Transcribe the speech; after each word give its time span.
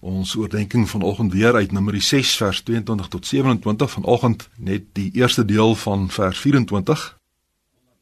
Ons 0.00 0.36
oordeenking 0.36 0.88
vanoggend 0.88 1.32
weer 1.32 1.54
uit 1.54 1.72
Numeri 1.72 2.00
6 2.00 2.36
vers 2.36 2.62
22 2.62 3.08
tot 3.08 3.26
27 3.26 3.90
vanoggend 3.90 4.48
net 4.56 4.84
die 4.92 5.10
eerste 5.12 5.44
deel 5.44 5.74
van 5.74 6.10
vers 6.10 6.38
24. 6.38 7.18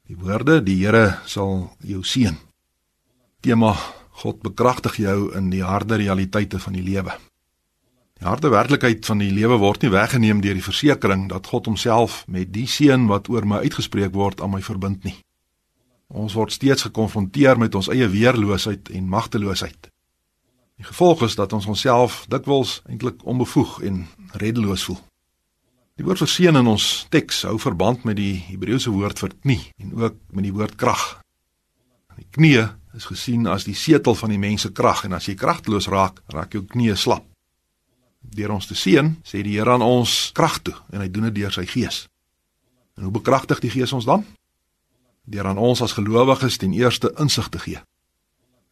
Die 0.07 0.17
woorde: 0.17 0.63
Die 0.63 0.85
Here 0.85 1.19
sal 1.25 1.73
jou 1.81 2.03
seën. 2.05 2.37
Tema: 3.41 3.73
God 4.11 4.43
bekragtig 4.43 4.97
jou 4.97 5.33
in 5.37 5.49
die 5.51 5.65
harde 5.65 5.97
realiteite 5.97 6.59
van 6.59 6.73
die 6.73 6.83
lewe. 6.83 7.17
Die 8.21 8.29
harde 8.29 8.49
werklikheid 8.49 9.07
van 9.07 9.19
die 9.19 9.33
lewe 9.33 9.57
word 9.57 9.83
nie 9.83 9.93
weggeneem 9.93 10.41
deur 10.41 10.57
die 10.57 10.65
versekering 10.65 11.29
dat 11.33 11.47
God 11.47 11.67
homself 11.67 12.25
met 12.29 12.53
die 12.53 12.67
seën 12.69 13.09
wat 13.09 13.29
oor 13.29 13.45
my 13.49 13.65
uitgespreek 13.65 14.13
word 14.13 14.41
aan 14.41 14.53
my 14.53 14.61
verbind 14.61 15.05
nie. 15.05 15.17
Ons 16.09 16.37
word 16.37 16.53
steeds 16.53 16.83
gekonfronteer 16.83 17.59
met 17.59 17.75
ons 17.75 17.89
eie 17.89 18.09
weerloosheid 18.09 18.89
en 18.93 19.09
magteloosheid. 19.09 19.96
Die 20.77 20.85
gevolg 20.85 21.23
is 21.23 21.35
dat 21.35 21.53
ons 21.57 21.67
onsself 21.67 22.25
dikwels 22.29 22.83
eintlik 22.89 23.25
onbevoeg 23.25 23.79
en 23.89 24.03
reddeloos 24.33 24.85
voel. 24.85 24.99
Die 25.97 26.05
woord 26.05 26.21
vir 26.21 26.29
seën 26.29 26.59
in 26.61 26.67
ons 26.69 27.07
teks 27.09 27.47
hou 27.49 27.57
verband 27.57 28.05
met 28.05 28.19
die 28.19 28.35
Hebreëse 28.51 28.93
woord 28.93 29.23
vir 29.23 29.33
knie 29.41 29.63
en 29.81 29.95
ook 29.97 30.19
met 30.37 30.45
die 30.45 30.53
woord 30.53 30.77
krag. 30.77 31.05
Die 32.17 32.29
knie 32.33 32.67
is 32.97 33.09
gesien 33.09 33.49
as 33.49 33.65
die 33.65 33.77
setel 33.77 34.17
van 34.17 34.33
die 34.33 34.41
mens 34.41 34.67
se 34.67 34.73
krag 34.73 35.05
en 35.09 35.17
as 35.17 35.29
jy 35.29 35.37
kragteloos 35.37 35.89
raak, 35.93 36.21
raak 36.33 36.53
jou 36.53 36.65
knie 36.69 36.93
slap. 36.97 37.25
Deur 38.21 38.53
ons 38.57 38.69
te 38.69 38.77
seën, 38.77 39.15
sê 39.25 39.41
die 39.45 39.57
Here 39.57 39.73
aan 39.73 39.85
ons 39.85 40.33
krag 40.37 40.59
toe 40.65 40.75
en 40.93 41.01
hy 41.01 41.09
doen 41.09 41.29
dit 41.31 41.41
deur 41.41 41.55
sy 41.55 41.65
gees. 41.69 42.05
En 42.97 43.07
hoe 43.07 43.13
bekragtig 43.17 43.61
die 43.65 43.73
gees 43.73 43.93
ons 43.97 44.09
dan? 44.09 44.25
Deur 45.25 45.49
aan 45.49 45.61
ons 45.61 45.81
as 45.85 45.97
gelowiges 45.97 46.59
ten 46.61 46.77
eerste 46.77 47.13
insig 47.21 47.49
te 47.49 47.61
gee. 47.63 47.81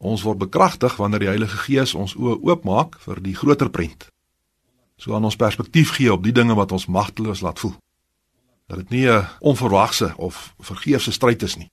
Ons 0.05 0.23
word 0.23 0.43
bekragtig 0.43 0.99
wanneer 1.01 1.23
die 1.23 1.31
Heilige 1.33 1.57
Gees 1.65 1.95
ons 1.97 2.13
oë 2.13 2.37
oopmaak 2.45 2.99
vir 3.07 3.23
die 3.25 3.33
groter 3.35 3.71
prent. 3.73 4.11
So 5.01 5.15
aan 5.17 5.25
ons 5.25 5.39
perspektief 5.41 5.95
gee 5.97 6.13
op 6.13 6.23
die 6.27 6.35
dinge 6.37 6.55
wat 6.59 6.73
ons 6.77 6.87
magteloos 6.93 7.41
laat 7.41 7.63
voel. 7.63 7.73
Dat 8.69 8.85
dit 8.85 8.91
nie 8.91 9.09
'n 9.09 9.27
onverwagse 9.41 10.13
of 10.17 10.55
vergeefse 10.61 11.13
stryd 11.13 11.43
is 11.43 11.57
nie. 11.57 11.71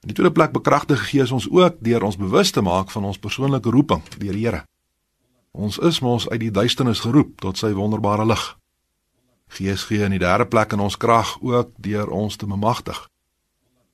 In 0.00 0.08
die 0.08 0.14
tweede 0.14 0.32
plek 0.32 0.52
bekragtig 0.52 1.10
Gees 1.10 1.30
ons 1.30 1.50
ook 1.50 1.76
deur 1.80 2.02
ons 2.02 2.16
bewus 2.16 2.50
te 2.50 2.60
maak 2.60 2.90
van 2.90 3.04
ons 3.04 3.18
persoonlike 3.18 3.70
roeping 3.70 4.02
deur 4.18 4.32
die 4.32 4.44
Here. 4.44 4.64
Ons 5.50 5.78
is 5.78 6.00
mos 6.00 6.28
uit 6.28 6.40
die 6.40 6.50
duisternis 6.50 7.00
geroep 7.00 7.40
tot 7.40 7.58
sy 7.58 7.72
wonderbare 7.72 8.26
lig. 8.26 8.56
Gees 9.48 9.84
gee 9.84 10.04
in 10.04 10.10
die 10.10 10.22
derde 10.22 10.46
plek 10.46 10.72
in 10.72 10.80
ons 10.80 10.96
krag 10.96 11.36
ook 11.42 11.74
deur 11.76 12.08
ons 12.08 12.36
te 12.36 12.46
bemagtig. 12.46 13.08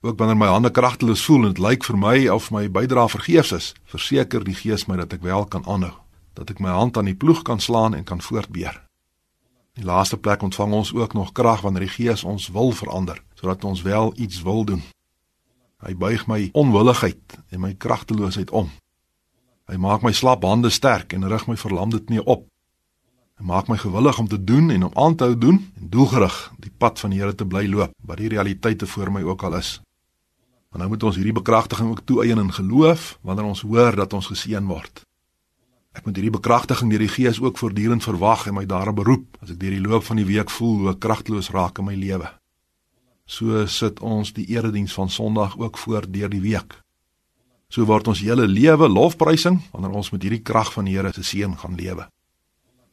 Ook 0.07 0.19
wanneer 0.19 0.37
my 0.37 0.47
hande 0.47 0.71
kragteloos 0.71 1.25
voel 1.25 1.49
en 1.49 1.55
dit 1.55 1.59
lyk 1.59 1.85
vir 1.85 1.97
my 1.99 2.29
of 2.31 2.53
my 2.55 2.69
bydrae 2.71 3.09
vergeefs 3.11 3.51
is, 3.53 3.65
verseker 3.91 4.45
die 4.47 4.55
Gees 4.55 4.85
my 4.87 5.01
dat 5.01 5.17
ek 5.17 5.25
wel 5.27 5.49
kan 5.51 5.65
aanhou, 5.67 5.97
dat 6.39 6.51
ek 6.53 6.61
my 6.63 6.71
hand 6.71 6.95
aan 6.95 7.09
die 7.11 7.17
ploeg 7.19 7.41
kan 7.43 7.59
slaan 7.59 7.97
en 7.97 8.05
kan 8.07 8.21
voortbeer. 8.23 8.77
In 9.75 9.83
die 9.83 9.89
laaste 9.89 10.15
plek 10.15 10.45
ontvang 10.47 10.77
ons 10.79 10.93
ook 10.95 11.17
nog 11.19 11.33
krag 11.35 11.65
wanneer 11.67 11.89
die 11.89 11.95
Gees 11.97 12.23
ons 12.23 12.47
wil 12.55 12.71
verander, 12.71 13.19
sodat 13.35 13.65
ons 13.67 13.83
wel 13.83 14.13
iets 14.15 14.45
wil 14.47 14.63
doen. 14.69 14.85
Hy 15.83 15.97
buig 15.99 16.23
my 16.31 16.39
onwilligheid 16.55 17.39
en 17.51 17.65
my 17.65 17.73
kragteloosheid 17.75 18.55
om. 18.55 18.71
Hy 19.67 19.81
maak 19.83 20.07
my 20.07 20.13
slap 20.15 20.47
hande 20.47 20.71
sterk 20.71 21.17
en 21.19 21.27
rig 21.27 21.49
my 21.51 21.59
verlamde 21.59 21.99
knie 22.05 22.23
op. 22.23 22.47
Hy 23.43 23.49
maak 23.51 23.67
my 23.67 23.77
gewillig 23.77 24.23
om 24.23 24.31
te 24.31 24.39
doen 24.39 24.71
en 24.71 24.87
om 24.87 24.95
aan 24.95 25.19
te 25.19 25.27
hou 25.27 25.35
doen 25.35 25.59
en 25.81 25.91
doelgerig 25.91 26.39
die 26.63 26.71
pad 26.71 27.03
van 27.03 27.11
die 27.11 27.19
Here 27.19 27.35
te 27.35 27.45
bly 27.45 27.67
loop, 27.67 27.91
wat 28.07 28.23
die 28.23 28.31
realiteite 28.31 28.87
voor 28.87 29.11
my 29.11 29.27
ook 29.27 29.43
al 29.43 29.59
is. 29.59 29.81
Maar 30.77 30.85
nou 30.85 30.95
moet 30.95 31.05
ons 31.09 31.17
hierdie 31.17 31.33
bekragtiging 31.33 31.89
ook 31.89 32.01
toeëien 32.05 32.39
in 32.39 32.53
geloof 32.53 33.19
wanneer 33.25 33.47
ons 33.49 33.61
hoor 33.61 33.97
dat 33.97 34.13
ons 34.13 34.27
geseën 34.29 34.67
word. 34.69 35.01
Ek 35.97 36.05
moet 36.05 36.19
hierdie 36.21 36.35
bekragtiging 36.35 36.91
deur 36.93 37.01
die 37.01 37.09
Gees 37.09 37.41
ook 37.41 37.57
voortdurend 37.57 38.05
verwag 38.05 38.45
en 38.47 38.59
my 38.59 38.67
daarop 38.69 38.99
beroep 38.99 39.39
as 39.41 39.55
ek 39.55 39.61
deur 39.63 39.73
die 39.73 39.81
loop 39.81 40.05
van 40.05 40.21
die 40.21 40.27
week 40.29 40.53
voel 40.53 40.77
hoe 40.83 40.95
kragteloos 41.01 41.49
raak 41.57 41.81
in 41.81 41.89
my 41.89 41.97
lewe. 41.97 42.29
So 43.25 43.65
sit 43.65 44.05
ons 44.05 44.35
die 44.37 44.45
erediens 44.53 44.93
van 44.93 45.09
Sondag 45.09 45.57
ook 45.57 45.81
voor 45.81 46.05
deur 46.13 46.29
die 46.29 46.45
week. 46.45 46.77
So 47.73 47.89
word 47.89 48.13
ons 48.13 48.21
hele 48.21 48.45
lewe 48.45 48.93
lofprysing 48.93 49.63
wanneer 49.73 49.97
ons 49.97 50.13
met 50.13 50.29
hierdie 50.29 50.45
krag 50.45 50.77
van 50.77 50.85
die 50.85 51.01
Here 51.01 51.17
se 51.17 51.25
seën 51.25 51.57
gaan 51.57 51.81
lewe. 51.81 52.05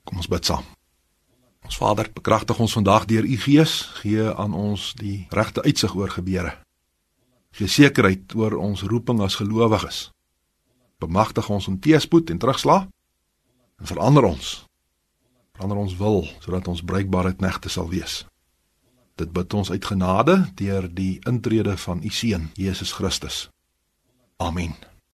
Kom 0.07 0.23
ons 0.23 0.31
bid 0.31 0.45
saam. 0.45 0.63
Ons 1.67 1.83
Vader, 1.83 2.07
bekragtig 2.15 2.63
ons 2.63 2.79
vandag 2.79 3.11
deur 3.11 3.27
u 3.27 3.37
Gees, 3.43 3.81
gee 3.99 4.31
aan 4.31 4.55
ons 4.55 4.93
die 4.95 5.25
regte 5.35 5.67
uitsig 5.67 5.99
oor 5.99 6.15
gebeure 6.21 6.63
gee 7.53 7.69
sekerheid 7.69 8.33
oor 8.35 8.57
ons 8.57 8.83
roeping 8.89 9.21
as 9.21 9.37
gelowiges. 9.39 10.09
Bemagtig 11.01 11.49
ons 11.49 11.67
om 11.69 11.79
teëspoed 11.79 12.33
en 12.33 12.41
terugslag 12.41 12.87
en 13.79 13.89
verander 13.89 14.25
ons. 14.29 14.53
Verander 15.53 15.81
ons 15.83 15.97
wil 15.99 16.23
sodat 16.39 16.67
ons 16.67 16.85
bruikbare 16.85 17.35
knegte 17.37 17.69
sal 17.69 17.89
wees. 17.93 18.23
Dit 19.15 19.33
bid 19.33 19.53
ons 19.53 19.69
uit 19.69 19.85
genade 19.85 20.39
deur 20.57 20.89
die 20.89 21.19
intrede 21.29 21.77
van 21.77 22.01
u 22.01 22.09
seun 22.09 22.49
Jesus 22.57 22.95
Christus. 22.97 23.49
Amen. 24.41 24.73